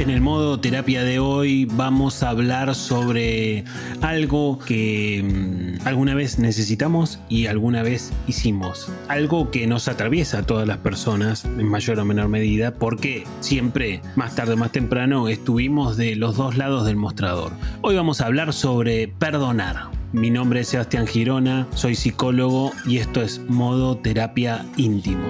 [0.00, 3.64] En el modo terapia de hoy vamos a hablar sobre
[4.00, 8.90] algo que mm, alguna vez necesitamos y alguna vez hicimos.
[9.08, 14.00] Algo que nos atraviesa a todas las personas en mayor o menor medida porque siempre,
[14.16, 17.52] más tarde o más temprano, estuvimos de los dos lados del mostrador.
[17.82, 19.90] Hoy vamos a hablar sobre perdonar.
[20.12, 25.26] Mi nombre es Sebastián Girona, soy psicólogo y esto es modo terapia íntimo.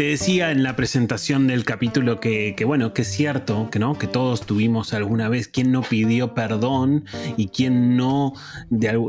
[0.00, 4.06] Te decía en la presentación del capítulo que, bueno, que es cierto, que no, que
[4.06, 7.04] todos tuvimos alguna vez quien no pidió perdón
[7.36, 8.32] y quien no,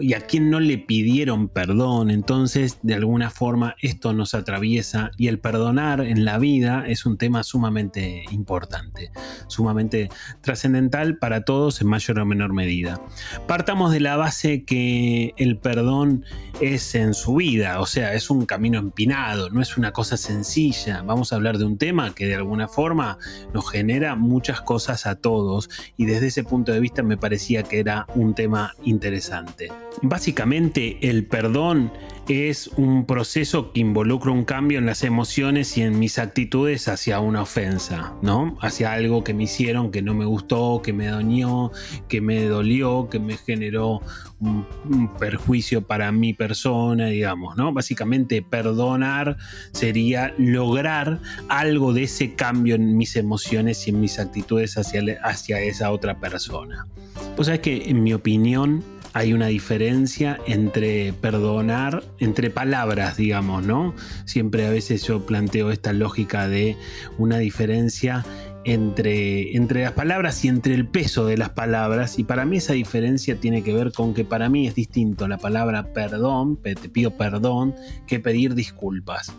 [0.02, 2.12] y a quien no le pidieron perdón.
[2.12, 7.18] Entonces, de alguna forma, esto nos atraviesa y el perdonar en la vida es un
[7.18, 9.12] tema sumamente importante,
[9.48, 10.10] sumamente
[10.42, 13.02] trascendental para todos en mayor o menor medida.
[13.48, 16.26] Partamos de la base que el perdón
[16.60, 20.81] es en su vida, o sea, es un camino empinado, no es una cosa sencilla
[21.06, 23.18] Vamos a hablar de un tema que de alguna forma
[23.54, 27.80] nos genera muchas cosas a todos y desde ese punto de vista me parecía que
[27.80, 29.72] era un tema interesante.
[30.02, 31.92] Básicamente el perdón
[32.32, 37.20] es un proceso que involucra un cambio en las emociones y en mis actitudes hacia
[37.20, 38.58] una ofensa, ¿no?
[38.62, 41.72] Hacia algo que me hicieron que no me gustó, que me dañó,
[42.08, 44.02] que me dolió, que me generó
[44.40, 44.66] un,
[45.20, 47.74] perjuicio para mi persona, digamos, ¿no?
[47.74, 49.38] Básicamente perdonar
[49.72, 55.60] sería lograr algo de ese cambio en mis emociones y en mis actitudes hacia, hacia
[55.62, 56.88] esa otra persona.
[57.36, 63.94] Pues es que en mi opinión hay una diferencia entre perdonar, entre palabras, digamos, ¿no?
[64.26, 66.78] Siempre a veces yo planteo esta lógica de
[67.18, 68.26] una diferencia
[68.64, 72.20] entre, entre las palabras y entre el peso de las palabras.
[72.20, 75.38] Y para mí esa diferencia tiene que ver con que para mí es distinto la
[75.38, 77.76] palabra perdón, te pido perdón,
[78.08, 79.34] que pedir disculpas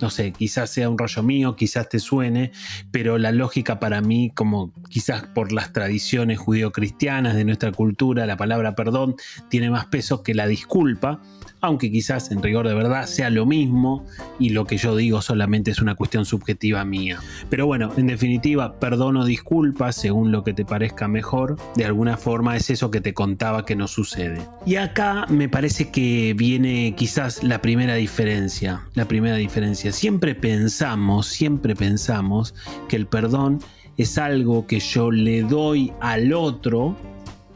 [0.00, 2.52] no sé, quizás sea un rollo mío, quizás te suene,
[2.90, 8.36] pero la lógica para mí, como quizás por las tradiciones judio-cristianas de nuestra cultura, la
[8.36, 9.16] palabra perdón
[9.48, 11.20] tiene más peso que la disculpa,
[11.64, 14.04] aunque quizás en rigor de verdad sea lo mismo
[14.38, 17.18] y lo que yo digo solamente es una cuestión subjetiva mía.
[17.48, 22.56] Pero bueno, en definitiva, perdono disculpas según lo que te parezca mejor, de alguna forma
[22.56, 24.40] es eso que te contaba que no sucede.
[24.66, 29.92] Y acá me parece que viene quizás la primera diferencia, la primera diferencia.
[29.92, 32.54] Siempre pensamos, siempre pensamos
[32.88, 33.60] que el perdón
[33.96, 36.96] es algo que yo le doy al otro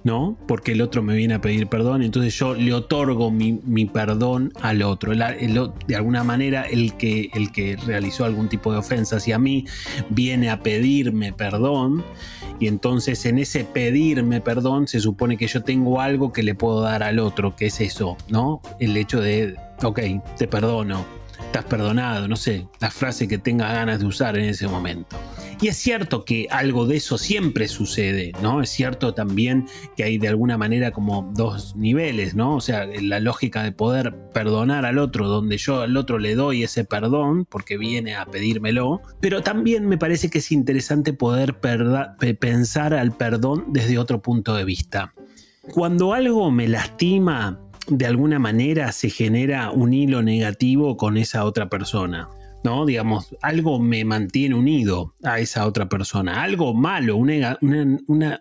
[0.09, 0.39] ¿no?
[0.49, 4.81] Porque el otro me viene a pedir perdón, entonces yo le otorgo mi, perdón al
[4.81, 5.13] otro.
[5.15, 9.67] de alguna manera, el que, el que realizó algún tipo de ofensa hacia mí
[10.09, 12.03] viene a pedirme perdón,
[12.59, 16.81] y entonces en ese pedirme perdón se supone que yo tengo algo que le puedo
[16.81, 18.63] dar al otro, que es eso, ¿no?
[18.81, 20.01] El hecho de, ok,
[20.39, 21.05] te perdono,
[21.39, 25.19] estás perdonado, no sé, la frase que tenga ganas de usar en ese momento.
[25.61, 28.63] Y es cierto que algo de eso siempre sucede, ¿no?
[28.63, 32.55] Es cierto también que hay de alguna manera como dos niveles, ¿no?
[32.55, 36.63] O sea, la lógica de poder perdonar al otro, donde yo al otro le doy
[36.63, 42.95] ese perdón porque viene a pedírmelo, pero también me parece que es interesante poder pensar
[42.95, 45.13] al perdón desde otro punto de vista.
[45.73, 47.59] Cuando algo me lastima,
[47.89, 52.29] de alguna manera se genera un hilo negativo con esa otra persona.
[52.65, 52.87] ¿No?
[52.87, 57.59] Digamos, algo me mantiene unido a esa otra persona, algo malo, una,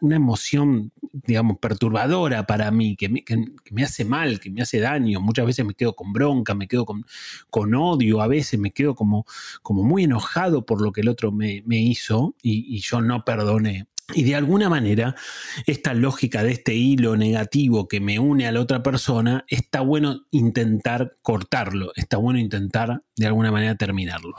[0.02, 5.22] emoción, digamos, perturbadora para mí, que me, hace mal, que me hace daño.
[5.22, 7.06] Muchas veces me quedo con bronca, me quedo con,
[7.50, 9.26] con odio, a veces me quedo como,
[9.62, 13.88] como muy enojado por lo que el otro me, hizo y, y yo no perdoné.
[14.14, 15.16] Y de alguna manera,
[15.66, 20.22] esta lógica de este hilo negativo que me une a la otra persona, está bueno
[20.32, 24.34] intentar cortarlo, está bueno intentar de alguna manera terminarlo.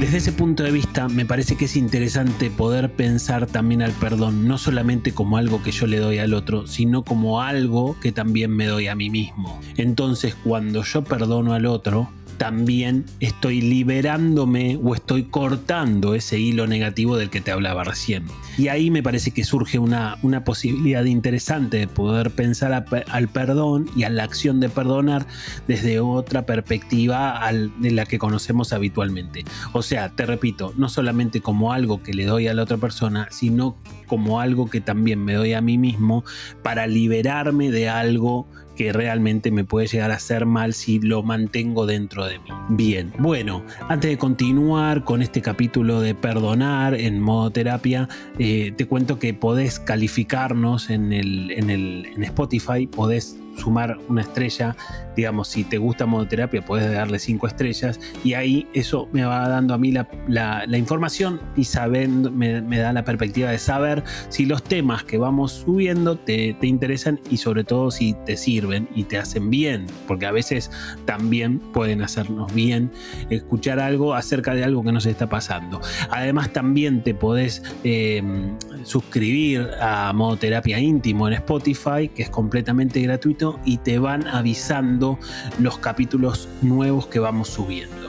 [0.00, 4.46] Desde ese punto de vista, me parece que es interesante poder pensar también al perdón,
[4.46, 8.50] no solamente como algo que yo le doy al otro, sino como algo que también
[8.50, 9.60] me doy a mí mismo.
[9.76, 17.16] Entonces, cuando yo perdono al otro, también estoy liberándome o estoy cortando ese hilo negativo
[17.16, 18.24] del que te hablaba recién.
[18.56, 23.90] Y ahí me parece que surge una, una posibilidad interesante de poder pensar al perdón
[23.96, 25.26] y a la acción de perdonar
[25.66, 27.40] desde otra perspectiva
[27.78, 29.44] de la que conocemos habitualmente.
[29.72, 33.28] O sea, te repito, no solamente como algo que le doy a la otra persona,
[33.30, 33.76] sino
[34.06, 36.24] como algo que también me doy a mí mismo
[36.62, 41.86] para liberarme de algo que realmente me puede llegar a hacer mal si lo mantengo
[41.86, 42.50] dentro de mí.
[42.70, 48.86] Bien, bueno, antes de continuar con este capítulo de perdonar en modo terapia, eh, te
[48.86, 54.76] cuento que podés calificarnos en, el, en, el, en Spotify, podés sumar una estrella,
[55.16, 59.74] digamos, si te gusta modoterapia, puedes darle cinco estrellas y ahí eso me va dando
[59.74, 65.04] a mí la, información y saben, me, da la perspectiva de saber si los temas
[65.04, 69.50] que vamos subiendo te, te interesan y sobre todo si te sirven y te hacen
[69.50, 70.70] bien, porque a veces
[71.04, 72.90] también pueden hacernos bien
[73.30, 75.80] escuchar algo acerca de algo que nos está pasando.
[76.10, 83.00] Además también te podés em, suscribir a Modo Terapia Íntimo en Spotify, que es completamente
[83.00, 85.18] gratuito y te van avisando
[85.58, 88.08] los capítulos nuevos que vamos subiendo.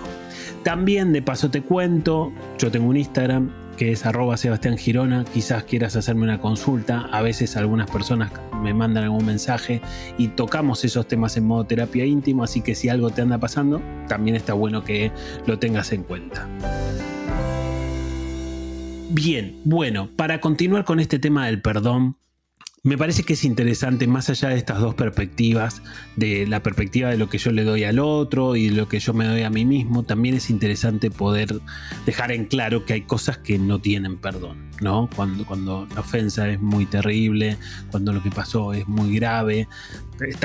[0.64, 5.66] También de paso te cuento, yo tengo un Instagram que es arroba Sebastián Girona, quizás
[5.66, 9.82] quieras hacerme una consulta, a veces algunas personas me mandan algún mensaje
[10.18, 13.81] y tocamos esos temas en modo terapia íntimo, así que si algo te anda pasando,
[14.08, 15.12] también está bueno que
[15.46, 16.48] lo tengas en cuenta.
[19.10, 22.18] Bien, bueno, para continuar con este tema del perdón,
[22.86, 25.82] me parece que es interesante, más allá de estas dos perspectivas,
[26.18, 29.00] de la perspectiva de lo que yo le doy al otro y de lo que
[29.00, 31.62] yo me doy a mí mismo, también es interesante poder
[32.06, 35.10] dejar en claro que hay cosas que no tienen perdón, ¿no?
[35.16, 37.58] Cuando, cuando la ofensa es muy terrible,
[37.90, 39.68] cuando lo que pasó es muy grave.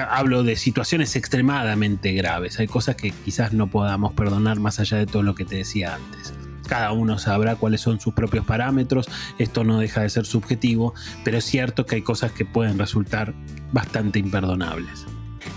[0.09, 5.05] hablo de situaciones extremadamente graves, hay cosas que quizás no podamos perdonar más allá de
[5.05, 6.33] todo lo que te decía antes
[6.71, 9.09] cada uno sabrá cuáles son sus propios parámetros,
[9.39, 10.95] esto no deja de ser subjetivo,
[11.25, 13.35] pero es cierto que hay cosas que pueden resultar
[13.73, 15.05] bastante imperdonables.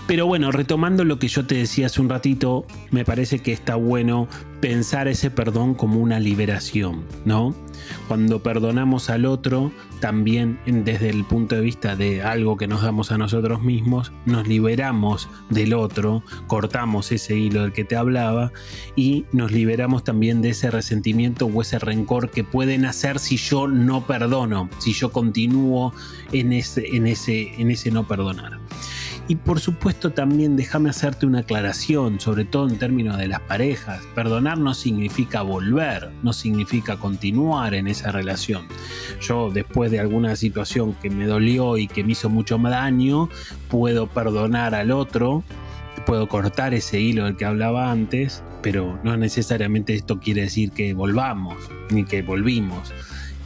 [0.08, 3.76] Pero bueno, retomando lo que yo te decía hace un ratito, me parece que está
[3.76, 4.26] bueno
[4.60, 7.54] pensar ese perdón como una liberación, ¿no?
[8.08, 13.10] Cuando perdonamos al otro, también desde el punto de vista de algo que nos damos
[13.12, 18.52] a nosotros mismos, nos liberamos del otro, cortamos ese hilo del que te hablaba
[18.96, 23.68] y nos liberamos también de ese resentimiento o ese rencor que pueden hacer si yo
[23.68, 25.92] no perdono, si yo continúo
[26.32, 28.58] en ese, en ese, en ese no perdonar.
[29.26, 34.02] Y por supuesto también déjame hacerte una aclaración, sobre todo en términos de las parejas.
[34.14, 38.66] Perdonar no significa volver, no significa continuar en esa relación.
[39.22, 43.30] Yo después de alguna situación que me dolió y que me hizo mucho daño,
[43.70, 45.42] puedo perdonar al otro,
[46.04, 50.92] puedo cortar ese hilo del que hablaba antes, pero no necesariamente esto quiere decir que
[50.92, 51.56] volvamos,
[51.90, 52.92] ni que volvimos.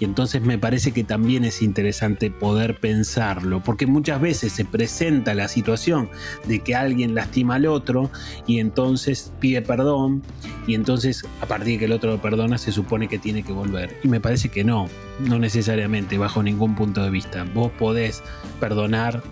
[0.00, 5.34] Y entonces me parece que también es interesante poder pensarlo, porque muchas veces se presenta
[5.34, 6.08] la situación
[6.46, 8.10] de que alguien lastima al otro
[8.46, 10.22] y entonces pide perdón
[10.66, 13.52] y entonces a partir de que el otro lo perdona se supone que tiene que
[13.52, 13.96] volver.
[14.04, 14.88] Y me parece que no,
[15.20, 17.44] no necesariamente bajo ningún punto de vista.
[17.54, 18.22] Vos podés
[18.60, 19.22] perdonar,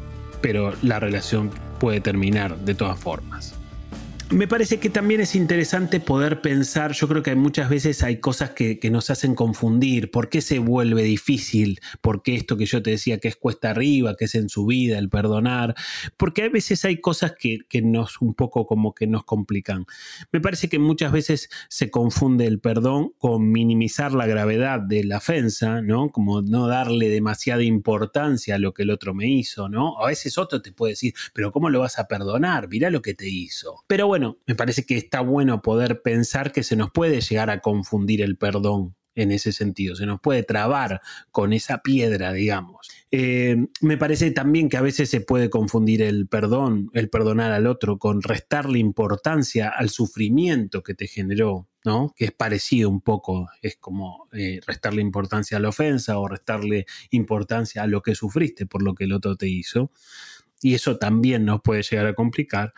[0.40, 3.54] pero la relación puede terminar de todas formas.
[4.30, 8.50] Me parece que también es interesante poder pensar, yo creo que muchas veces hay cosas
[8.50, 11.78] que, nos hacen confundir, ¿por qué se vuelve difícil?
[12.00, 14.66] ¿Por qué esto que yo te decía que es cuesta arriba, que es en su
[14.66, 15.76] vida, el perdonar?
[16.16, 19.86] Porque a veces hay cosas que, nos un poco como que nos complican.
[20.32, 25.18] Me parece que muchas veces se confunde el perdón con minimizar la gravedad de la
[25.18, 26.10] ofensa, ¿no?
[26.10, 30.02] Como no darle demasiada importancia a lo que el otro me hizo, ¿no?
[30.02, 32.68] A veces otro te puede decir, pero ¿cómo lo vas a perdonar?
[32.68, 33.84] Mirá lo que te hizo.
[33.86, 37.60] Pero bueno, me parece que está bueno poder pensar que se nos puede llegar a
[37.60, 41.00] confundir el perdón en ese sentido, se nos puede trabar
[41.32, 42.86] con esa piedra, digamos.
[43.10, 47.66] Eh, me parece también que a veces se puede confundir el perdón, el perdonar al
[47.66, 52.12] otro, con restarle importancia al sufrimiento que te generó, ¿no?
[52.14, 56.84] Que es parecido un poco, es como eh, restarle importancia a la ofensa o restarle
[57.10, 59.90] importancia a lo que sufriste por lo que el otro te hizo.
[60.60, 62.74] Y eso también nos puede llegar a complicar.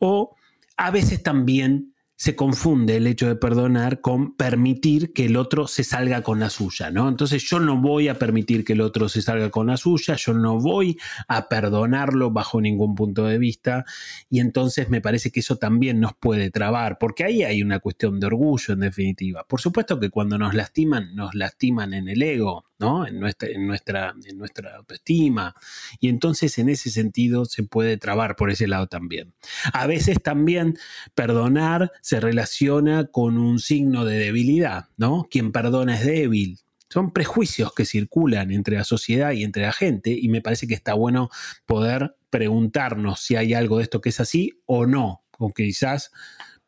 [0.00, 0.36] O
[0.76, 5.82] a veces también se confunde el hecho de perdonar con permitir que el otro se
[5.82, 7.08] salga con la suya, ¿no?
[7.08, 10.32] Entonces yo no voy a permitir que el otro se salga con la suya, yo
[10.32, 13.84] no voy a perdonarlo bajo ningún punto de vista
[14.30, 18.20] y entonces me parece que eso también nos puede trabar, porque ahí hay una cuestión
[18.20, 19.42] de orgullo en definitiva.
[19.42, 22.66] Por supuesto que cuando nos lastiman, nos lastiman en el ego,
[23.06, 25.54] en nuestra, en, nuestra, en nuestra autoestima.
[26.00, 29.34] Y entonces en ese sentido se puede trabar por ese lado también.
[29.72, 30.76] A veces también
[31.14, 35.26] perdonar se relaciona con un signo de debilidad, ¿no?
[35.30, 36.58] Quien perdona es débil.
[36.88, 40.74] Son prejuicios que circulan entre la sociedad y entre la gente y me parece que
[40.74, 41.30] está bueno
[41.64, 46.10] poder preguntarnos si hay algo de esto que es así o no, o quizás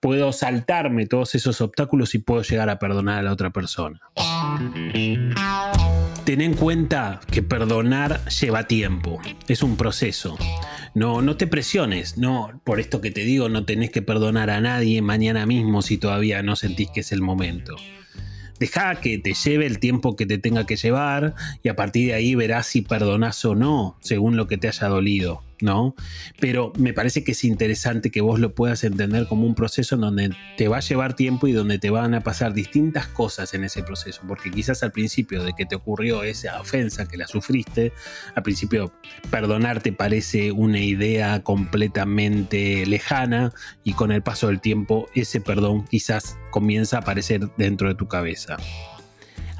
[0.04, 4.02] puedo saltarme todos esos obstáculos y puedo llegar a perdonar a la otra persona.
[6.26, 9.18] Ten en cuenta que perdonar lleva tiempo,
[9.48, 10.36] es un proceso.
[10.94, 14.60] No, no te presiones, no, por esto que te digo, no tenés que perdonar a
[14.60, 17.74] nadie mañana mismo si todavía no sentís que es el momento.
[18.60, 22.14] Deja que te lleve el tiempo que te tenga que llevar y a partir de
[22.14, 25.42] ahí verás si perdonás o no, según lo que te haya dolido.
[25.60, 25.94] ¿No?
[26.40, 30.00] Pero me parece que es interesante que vos lo puedas entender como un proceso en
[30.02, 33.64] donde te va a llevar tiempo y donde te van a pasar distintas cosas en
[33.64, 37.92] ese proceso, porque quizás al principio de que te ocurrió esa ofensa, que la sufriste,
[38.34, 38.92] al principio
[39.30, 45.84] perdonar te parece una idea completamente lejana y con el paso del tiempo ese perdón
[45.86, 48.56] quizás comienza a aparecer dentro de tu cabeza.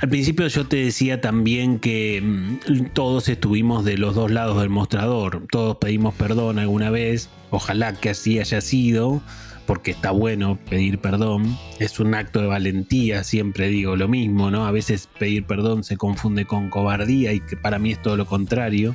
[0.05, 4.69] Al principio yo te decía también que mm, todos estuvimos de los dos lados del
[4.69, 9.23] mostrador, todos pedimos perdón alguna vez, ojalá que así haya sido,
[9.67, 14.67] porque está bueno pedir perdón, es un acto de valentía, siempre digo lo mismo, ¿no?
[14.67, 18.27] A veces pedir perdón se confunde con cobardía y que para mí es todo lo
[18.27, 18.95] contrario,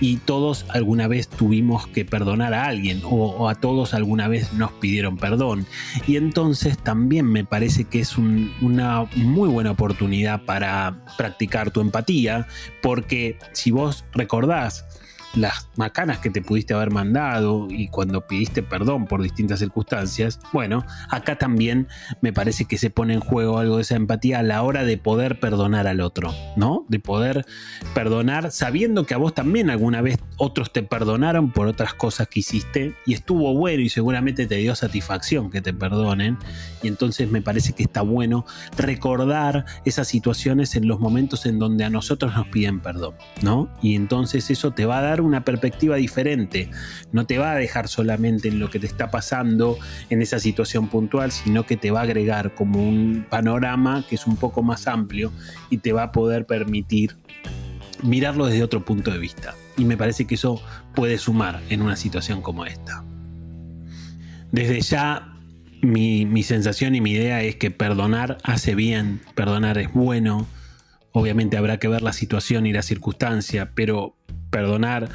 [0.00, 4.72] y todos alguna vez tuvimos que perdonar a alguien o, a todos alguna vez nos
[4.72, 5.66] pidieron perdón,
[6.06, 12.46] y entonces también me parece que es una muy buena oportunidad para practicar tu empatía,
[12.82, 14.84] porque si vos recordás,
[15.34, 20.84] las macanas que te pudiste haber mandado y cuando pidiste perdón por distintas circunstancias, bueno,
[21.10, 21.88] acá también
[22.20, 24.98] me parece que se pone en juego algo de esa empatía a la hora de
[24.98, 26.84] poder perdonar al otro, ¿no?
[26.88, 27.44] De poder
[27.94, 32.40] perdonar sabiendo que a vos también alguna vez otros te perdonaron por otras cosas que
[32.40, 36.38] hiciste y estuvo bueno y seguramente te dio satisfacción que te perdonen
[36.82, 38.44] y entonces me parece que está bueno
[38.76, 43.68] recordar esas situaciones en los momentos en donde a nosotros nos piden perdón, ¿no?
[43.82, 46.70] Y entonces eso te va a dar una perspectiva diferente.
[47.12, 49.78] No te va a dejar solamente en lo que te está pasando
[50.10, 54.26] en esa situación puntual, sino que te va a agregar como un panorama que es
[54.26, 55.32] un poco más amplio
[55.70, 57.16] y te va a poder permitir
[58.02, 59.54] mirarlo desde otro punto de vista.
[59.76, 60.62] Y me parece que eso
[60.94, 63.04] puede sumar en una situación como esta.
[64.52, 65.34] Desde ya
[65.82, 70.46] mi, mi, sensación y mi idea es que perdonar hace bien, perdonar es bueno.
[71.12, 74.16] Obviamente habrá que ver la situación y la circunstancia, pero
[74.50, 75.10] perdonar,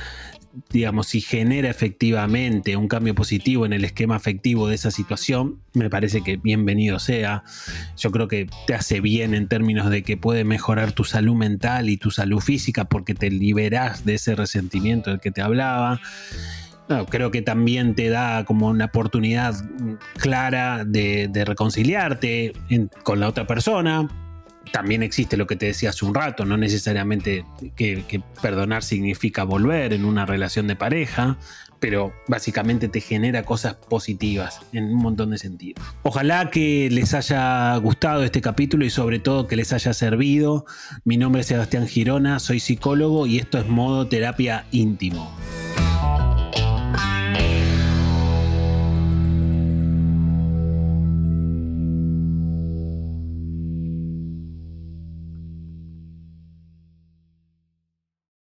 [0.69, 5.89] digamos, si genera efectivamente un cambio positivo en el esquema afectivo de esa situación, me
[5.89, 7.43] parece que bienvenido sea.
[7.97, 11.89] Yo creo que te hace bien en términos de que puede mejorar tu salud mental
[11.89, 16.01] y tu salud física porque te liberas de ese resentimiento del que te hablaba.
[17.09, 19.55] creo que también te da como una oportunidad
[20.17, 22.53] clara de, reconciliarte
[23.03, 24.09] con la otra persona,
[24.71, 29.93] también existe lo que te decía hace un rato, no necesariamente que, perdonar significa volver
[29.93, 31.37] en una relación de pareja,
[31.79, 35.83] pero básicamente te genera cosas positivas en un montón de sentidos.
[36.03, 40.65] Ojalá que les haya gustado este capítulo y sobre todo que les haya servido.
[41.05, 45.35] Mi nombre es Sebastián Girona, soy psicólogo y esto es modo terapia íntimo.